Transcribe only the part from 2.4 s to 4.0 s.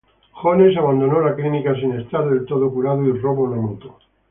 todo curado y roba una moto.